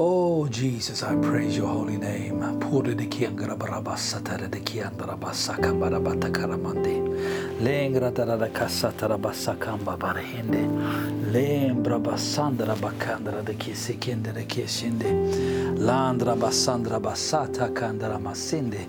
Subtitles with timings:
[0.00, 2.38] Oh, Jesus, I praise your holy name.
[2.60, 7.02] Pure de kiangara barabasa tare de kiandara basaka barabata karamande.
[7.60, 10.68] Lengra dara da kasatara basakamba barahende.
[11.32, 13.42] Lembra basandra bakandra
[15.78, 18.86] Landra basandra basata kandara masinde.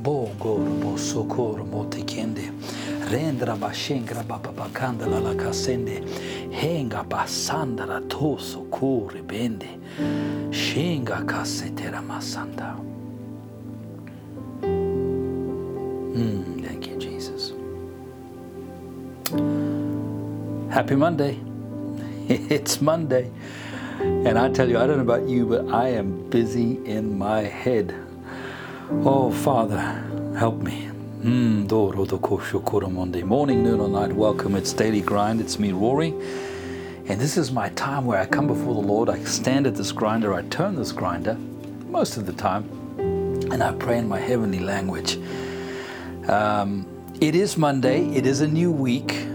[0.00, 0.26] Bo
[0.96, 2.50] sokoro motikende.
[3.10, 6.02] Rendra bashengra baba bakandala la kasende.
[6.50, 9.68] Henga basandra toso kure bende.
[10.50, 12.74] Shinga kasetera masanda.
[16.00, 17.52] Mm, thank you, Jesus.
[20.70, 21.38] Happy Monday.
[22.28, 23.30] It's Monday.
[24.00, 27.42] And I tell you, I don't know about you, but I am busy in my
[27.42, 27.94] head.
[28.90, 29.78] Oh, Father,
[30.38, 30.88] help me.
[31.22, 31.68] Mm,
[32.92, 34.12] Monday morning, noon or night.
[34.12, 34.54] Welcome.
[34.54, 35.40] It's Daily Grind.
[35.40, 36.14] It's me, Rory.
[37.08, 39.10] And this is my time where I come before the Lord.
[39.10, 41.34] I stand at this grinder, I turn this grinder
[41.88, 42.64] most of the time,
[42.98, 45.18] and I pray in my heavenly language.
[46.26, 46.86] Um,
[47.20, 49.26] it is Monday, it is a new week.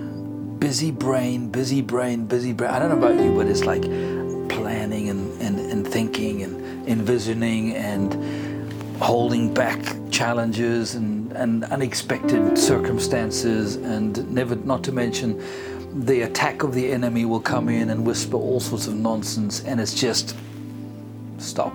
[0.58, 2.72] Busy brain, busy brain, busy brain.
[2.72, 3.84] I don't know about you, but it's like
[6.16, 8.14] thinking and envisioning and
[9.02, 9.80] holding back
[10.12, 15.44] challenges and, and unexpected circumstances, and never, not to mention,
[16.06, 19.82] the attack of the enemy will come in and whisper all sorts of nonsense, and
[19.82, 20.36] it's just
[21.38, 21.74] stop.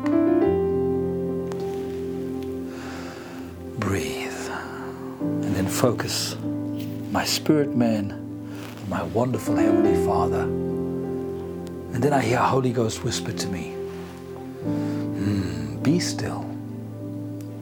[3.78, 4.48] Breathe.
[5.20, 6.36] And then focus
[7.10, 8.16] my spirit man
[8.88, 10.42] my wonderful Heavenly Father.
[10.42, 13.76] And then I hear Holy Ghost whisper to me,
[14.64, 16.42] mm, Be still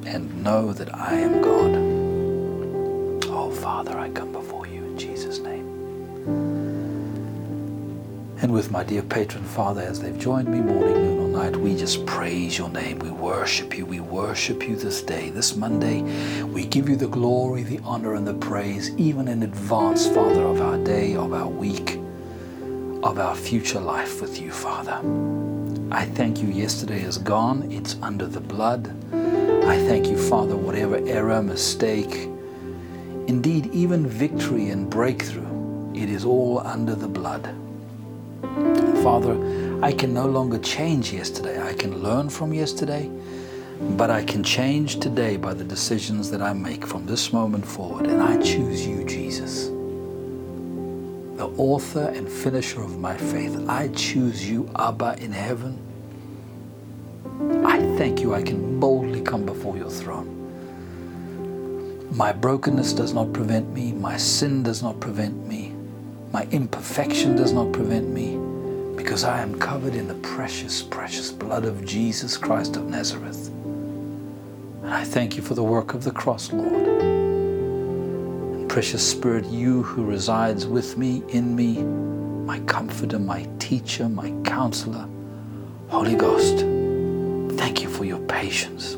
[0.07, 3.25] and know that I am God.
[3.31, 5.67] Oh, Father, I come before you in Jesus' name.
[8.41, 11.77] And with my dear patron Father, as they've joined me morning, noon, or night, we
[11.77, 13.01] just praise your name.
[13.01, 13.85] We worship you.
[13.85, 16.03] We worship you this day, this Monday.
[16.45, 20.61] We give you the glory, the honor, and the praise, even in advance, Father, of
[20.61, 21.97] our day, of our week,
[23.03, 25.48] of our future life with you, Father.
[25.91, 26.49] I thank you.
[26.49, 28.89] Yesterday is gone, it's under the blood.
[29.13, 32.29] I thank you, Father, whatever error, mistake,
[33.27, 37.55] indeed, even victory and breakthrough, it is all under the blood.
[39.03, 39.35] Father,
[39.83, 41.63] I can no longer change yesterday.
[41.63, 43.11] I can learn from yesterday,
[43.97, 48.07] but I can change today by the decisions that I make from this moment forward.
[48.07, 49.71] And I choose you, Jesus,
[51.39, 53.57] the author and finisher of my faith.
[53.69, 55.79] I choose you, Abba in heaven.
[57.65, 60.35] I thank you I can boldly come before your throne.
[62.11, 65.75] My brokenness does not prevent me, my sin does not prevent me,
[66.33, 68.37] my imperfection does not prevent me
[68.97, 73.47] because I am covered in the precious, precious blood of Jesus Christ of Nazareth.
[74.83, 77.18] And I thank you for the work of the cross, Lord.
[78.69, 85.09] Precious Spirit, you who resides with me, in me, my comforter, my teacher, my counselor,
[85.89, 86.59] Holy Ghost,
[87.59, 88.97] thank you for your patience.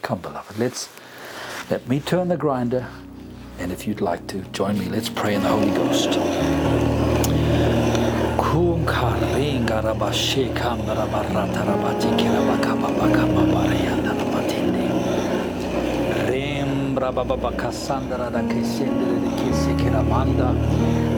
[0.00, 0.88] Come, beloved, let's
[1.68, 2.86] let me turn the grinder
[3.58, 6.18] and if you'd like to join me, let's pray in the Holy Ghost.
[17.02, 20.54] braba baba kassandra da kesendere de kese che la manda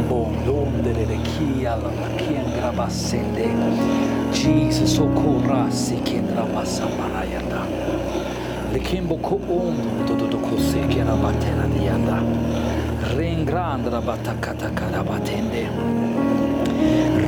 [0.09, 3.53] bondondere de chi alla macchia grabassende.
[4.31, 7.67] Jesus o corrassi che dramassa parayanda
[8.73, 12.19] le kimbo ko on do do do kose che la battera di anda
[13.15, 15.69] rengrandra batakata karabatende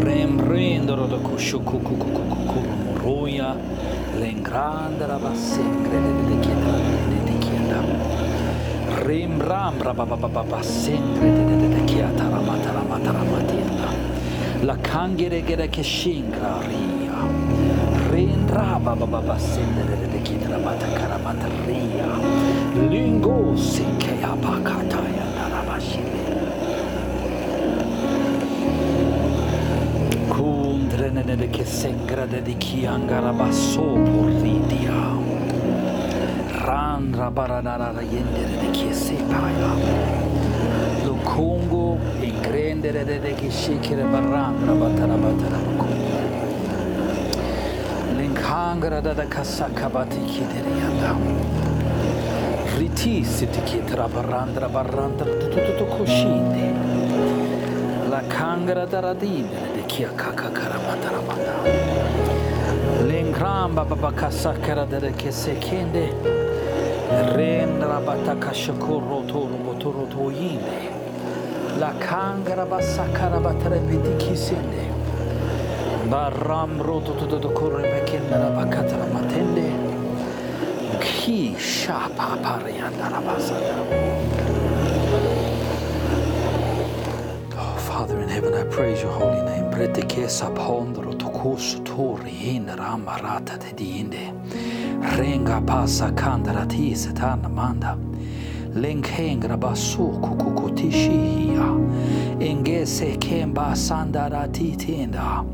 [0.01, 2.61] rembrendro do kushu kuku kuku kuku
[3.03, 3.55] roya
[4.19, 6.76] rengrandra bassengre de de chiedra
[9.07, 13.93] Rembram Rababababa Sendre Dededekiata Ramata Ramata Ramatilla
[14.65, 17.15] La Kangere Gereke Shingra Ria
[18.11, 22.19] Rendra Babababa Sendre Dedekita Ramata Karamata Ria
[22.91, 26.27] Lingo Sinkea Bakataya Narabashile
[30.29, 35.26] Kundre Nedeke Sengra Dedikiangarabaso Puridia
[41.05, 45.59] lo Congo e grendere de che shikere barandra batara batara
[48.17, 51.15] L'inghangra da kasaka bati kidere yanda
[52.79, 56.73] Riti siti kitra barandra barandra tutto kushinde
[58.09, 61.61] La kangra da radibere de kia kaka karamatara batara
[63.05, 66.46] L'inghramba babakasakara da che sekende
[71.79, 74.91] La kangra basakara batare petikisende.
[76.11, 79.71] Baram roto tututu korre bekendra bakatara matende.
[81.01, 81.55] Ki.
[87.59, 89.71] Oh, Father in heaven, I praise your holy name.
[89.71, 94.76] Preteke sapondro tokusu tori in ramarata te diinde.
[95.01, 97.97] renga pasa kandara tise tan manda.
[98.75, 101.67] Lenkengra basuku kukutishia
[102.41, 105.45] engese kemba sandara titinda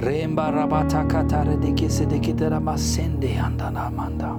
[0.00, 4.38] remba rabata katara dikese dikidera masende andana manda.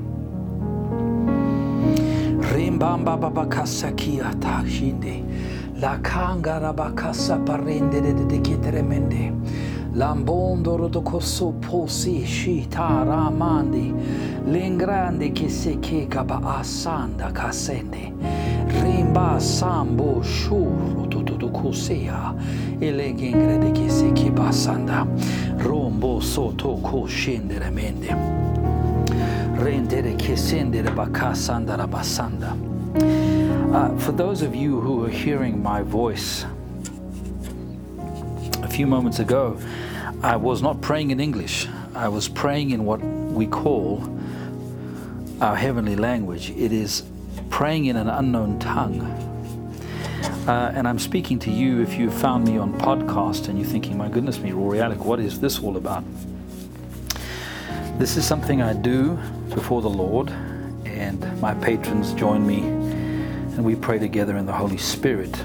[2.54, 5.24] Rembamba babakasakia tahinde
[5.82, 9.32] la kangara bakasa parende de dikitremende
[9.96, 13.94] Lambondo rodokosu posi şita ramandi
[15.34, 18.14] Che se che kasende.
[18.82, 21.08] Rimba sambo shuru
[23.72, 25.08] che se che.
[25.58, 26.20] Rombo
[27.06, 28.44] scendere mende
[29.64, 30.16] rendere
[30.92, 32.56] bakasandara basanda.
[33.72, 36.46] Uh, for those of you who are hearing my voice,
[38.62, 39.58] a few moments ago,
[40.22, 41.68] I was not praying in English.
[41.96, 43.02] I was praying in what
[43.34, 44.04] we call
[45.42, 46.52] our heavenly language.
[46.52, 47.04] It is
[47.50, 49.02] praying in an unknown tongue.
[50.48, 53.98] Uh, and I'm speaking to you if you found me on podcast and you're thinking,
[53.98, 56.04] my goodness me, Rory Alec, what is this all about?
[57.98, 59.18] This is something I do
[59.50, 60.30] before the Lord,
[60.86, 65.40] and my patrons join me, and we pray together in the Holy Spirit.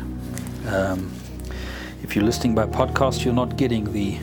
[0.67, 1.13] Um,
[2.03, 4.19] if you're listening by podcast, you're not getting the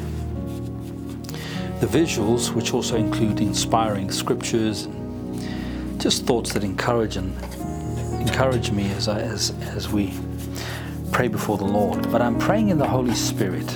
[1.85, 4.87] the visuals, which also include inspiring scriptures,
[5.97, 7.31] just thoughts that encourage and
[8.19, 10.11] encourage me as I, as as we
[11.11, 12.11] pray before the Lord.
[12.11, 13.69] But I'm praying in the Holy Spirit.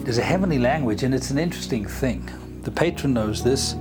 [0.00, 2.30] It is a heavenly language, and it's an interesting thing.
[2.62, 3.74] The patron knows this,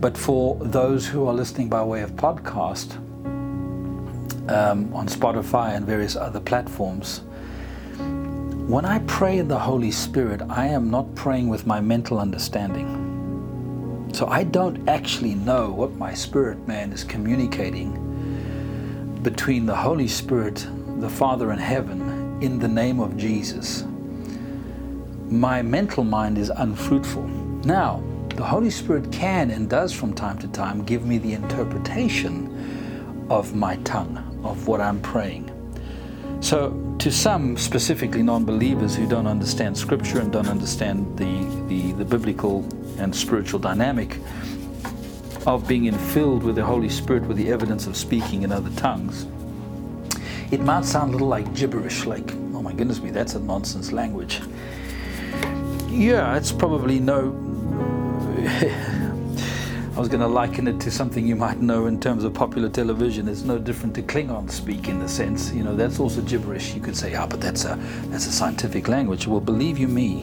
[0.00, 2.96] but for those who are listening by way of podcast
[4.50, 7.20] um, on Spotify and various other platforms,
[8.68, 14.10] when I pray in the Holy Spirit, I am not praying with my mental understanding.
[14.12, 17.94] So I don't actually know what my spirit man is communicating
[19.22, 20.66] between the Holy Spirit,
[20.98, 23.86] the Father in heaven, in the name of Jesus.
[25.30, 27.26] My mental mind is unfruitful.
[27.64, 28.02] Now,
[28.36, 33.54] the Holy Spirit can and does from time to time give me the interpretation of
[33.54, 35.57] my tongue, of what I'm praying.
[36.40, 41.92] So, to some, specifically non believers who don't understand Scripture and don't understand the, the,
[41.92, 42.64] the biblical
[42.98, 44.18] and spiritual dynamic
[45.46, 49.26] of being infilled with the Holy Spirit with the evidence of speaking in other tongues,
[50.50, 53.92] it might sound a little like gibberish, like, oh my goodness me, that's a nonsense
[53.92, 54.40] language.
[55.88, 57.30] Yeah, it's probably no
[59.98, 62.68] I was going to liken it to something you might know in terms of popular
[62.68, 63.26] television.
[63.26, 66.72] It's no different to Klingon speak in the sense, you know, that's also gibberish.
[66.72, 69.26] You could say, ah, oh, but that's a that's a scientific language.
[69.26, 70.22] Well, believe you me,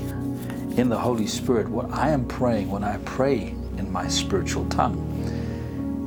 [0.78, 4.96] in the Holy Spirit, what I am praying when I pray in my spiritual tongue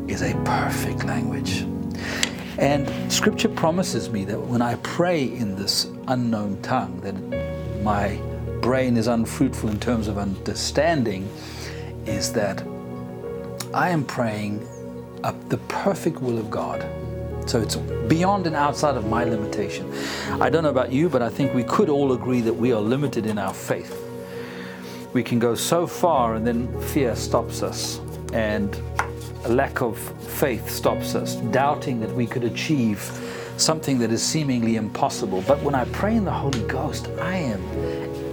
[0.08, 1.66] is a perfect language.
[2.56, 8.18] And Scripture promises me that when I pray in this unknown tongue, that my
[8.62, 11.28] brain is unfruitful in terms of understanding
[12.06, 12.62] is that
[13.74, 14.66] I am praying
[15.48, 16.86] the perfect will of God.
[17.46, 19.90] So it's beyond and outside of my limitation.
[20.40, 22.80] I don't know about you, but I think we could all agree that we are
[22.80, 24.04] limited in our faith.
[25.12, 28.00] We can go so far and then fear stops us,
[28.32, 28.78] and
[29.44, 29.98] a lack of
[30.28, 33.00] faith stops us, doubting that we could achieve
[33.56, 35.42] something that is seemingly impossible.
[35.46, 37.62] But when I pray in the Holy Ghost, I am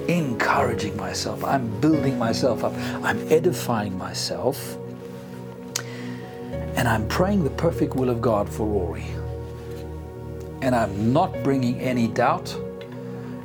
[0.10, 2.74] encouraging myself, I'm building myself up,
[3.04, 4.78] I'm edifying myself,
[6.76, 9.06] and I'm praying the perfect will of God for Rory.
[10.62, 12.54] And I'm not bringing any doubt,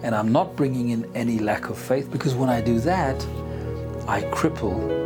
[0.03, 3.17] and I'm not bringing in any lack of faith, because when I do that,
[4.09, 4.99] I cripple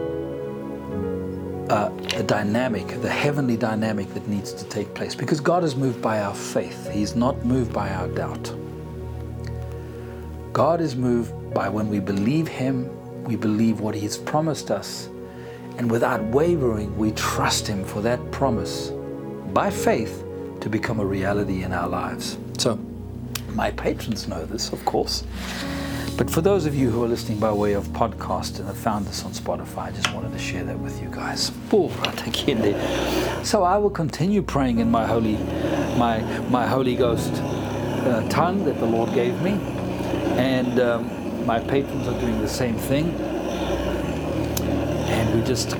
[1.71, 5.15] uh, the dynamic, the heavenly dynamic that needs to take place.
[5.15, 8.55] Because God is moved by our faith, He's not moved by our doubt.
[10.53, 12.89] God is moved by when we believe Him,
[13.25, 15.09] we believe what He's promised us,
[15.79, 18.91] and without wavering, we trust Him for that promise
[19.53, 20.25] by faith
[20.61, 22.39] to become a reality in our lives.
[22.59, 22.79] So,
[23.51, 25.25] my patrons know this, of course.
[26.17, 29.05] But for those of you who are listening by way of podcast and have found
[29.05, 31.51] this on Spotify, I just wanted to share that with you guys.
[33.43, 35.37] So I will continue praying in my holy,
[35.97, 39.53] my my Holy Ghost uh, tongue that the Lord gave me,
[40.39, 43.34] and um, my patrons are doing the same thing.
[45.45, 45.73] Just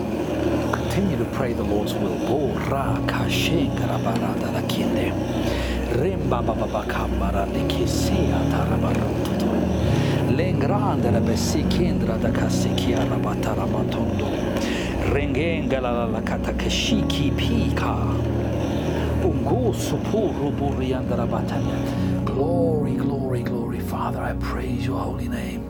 [0.73, 2.15] continue to pray the Lord's will.
[2.69, 3.01] La da.
[15.13, 16.21] Rengenga la la
[17.39, 17.97] pika.
[19.25, 20.53] Ungu supuru
[21.27, 21.79] batanya.
[22.27, 23.81] Glory, glory, glory.
[23.81, 25.65] Father, I praise your holy name.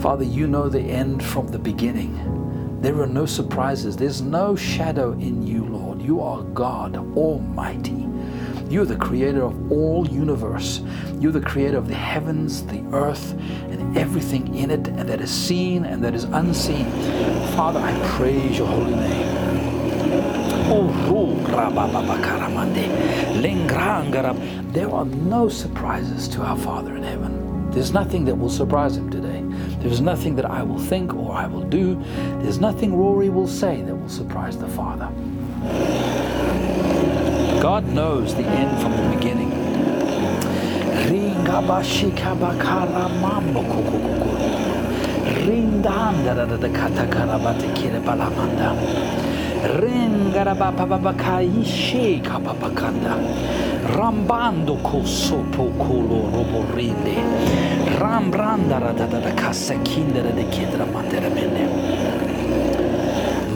[0.00, 2.45] Father, you know the end from the beginning.
[2.86, 3.96] There are no surprises.
[3.96, 6.00] There's no shadow in you, Lord.
[6.00, 8.06] You are God Almighty.
[8.70, 10.82] You're the creator of all universe.
[11.18, 13.32] You're the creator of the heavens, the earth,
[13.72, 16.88] and everything in it, and that is seen and that is unseen.
[17.56, 19.26] Father, I praise your holy name.
[20.70, 20.86] Oh,
[24.72, 27.68] there are no surprises to our Father in heaven.
[27.72, 29.25] There's nothing that will surprise him today.
[29.86, 31.94] There's nothing that I will think or I will do.
[32.40, 35.08] There's nothing Rory will say that will surprise the Father.
[37.62, 39.46] God knows the end from the beginning.
[54.26, 57.14] bando kosoto koloro borrinde
[57.98, 61.68] ram randara da da da kasakindere de kendra mandere mene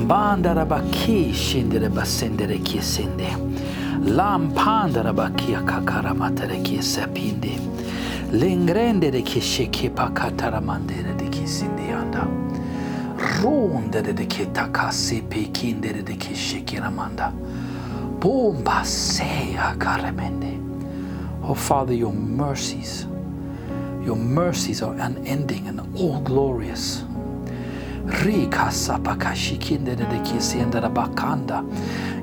[0.07, 3.29] bandara baki şindere basendere kesinde
[4.17, 7.53] lam pandara baki kakara matere kesapinde
[8.33, 12.29] lengrende de keşeke pakatara mandere de kesinde yanda
[13.43, 17.33] ronde de ke takasi pekindere de keşeke ramanda
[18.23, 20.60] bomba seya karamende
[21.51, 23.09] Oh Father, your mercies,
[24.05, 27.03] your mercies are unending and all glorious.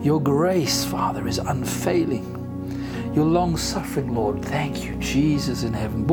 [0.02, 3.12] Your grace, Father, is unfailing.
[3.14, 4.46] Your long suffering, Lord.
[4.46, 6.08] Thank you, Jesus in heaven.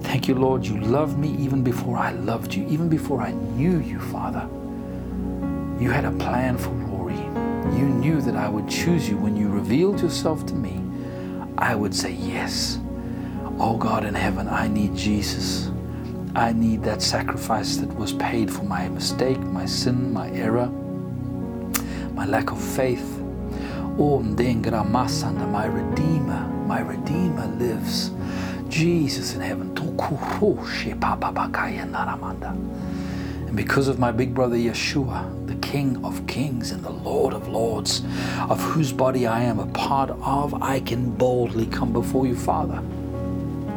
[0.00, 0.64] Thank you, Lord.
[0.64, 4.48] You loved me even before I loved you, even before I knew you, Father.
[5.78, 7.18] You had a plan for Rory.
[7.76, 10.80] You knew that I would choose you when you revealed yourself to me.
[11.58, 12.78] I would say yes.
[13.58, 15.72] Oh God in heaven, I need Jesus.
[16.36, 20.68] I need that sacrifice that was paid for my mistake, my sin, my error,
[22.12, 23.20] my lack of faith.
[23.98, 28.12] Oh, my Redeemer, my Redeemer lives.
[28.68, 29.74] Jesus in heaven.
[33.48, 38.02] And because of my big brother Yeshua, King of kings and the Lord of lords,
[38.48, 42.80] of whose body I am a part of, I can boldly come before you, Father.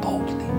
[0.00, 0.50] Boldly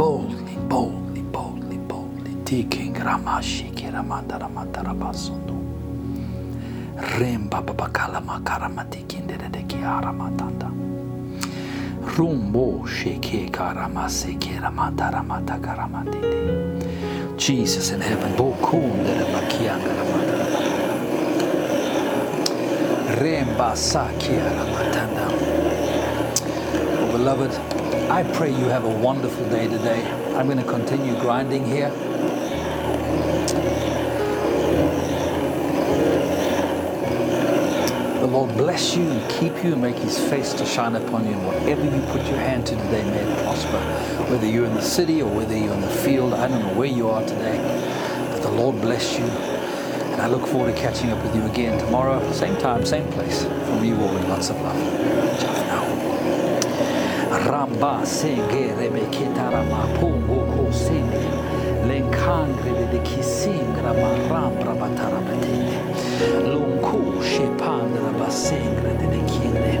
[0.00, 2.34] boldly, boldly, boldly, boldly.
[2.46, 5.56] Tiking ramashi kiramanda ramanda rabasundu.
[7.18, 10.68] Remba babakala makaramati kindere de kiara matanda.
[12.16, 16.79] Rumbo sheke karamase kiramanda ramata karamatinde.
[17.40, 18.34] Jesus in heaven.
[26.98, 27.50] Oh, beloved,
[28.10, 30.06] I pray you have a wonderful day today.
[30.36, 31.90] I'm going to continue grinding here.
[38.40, 41.32] Lord bless you and keep you and make his face to shine upon you.
[41.32, 43.78] And whatever you put your hand to today, may it prosper.
[44.30, 46.88] Whether you're in the city or whether you're in the field, I don't know where
[46.88, 47.58] you are today.
[48.32, 49.26] But the Lord bless you.
[49.26, 53.44] And I look forward to catching up with you again tomorrow, same time, same place.
[53.44, 54.74] From you all, in lots of love.
[57.46, 58.06] Rambra
[66.44, 69.78] l'oncu, scepan, la bassengre, delle chiene,